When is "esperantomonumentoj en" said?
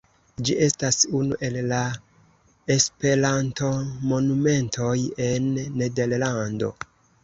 2.77-5.57